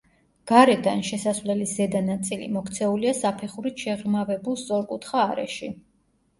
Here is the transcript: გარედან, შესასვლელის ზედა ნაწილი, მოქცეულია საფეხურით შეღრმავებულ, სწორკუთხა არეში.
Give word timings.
გარედან, 0.51 1.03
შესასვლელის 1.09 1.73
ზედა 1.81 2.01
ნაწილი, 2.07 2.49
მოქცეულია 2.57 3.13
საფეხურით 3.21 3.87
შეღრმავებულ, 3.87 4.61
სწორკუთხა 4.67 5.31
არეში. 5.31 5.75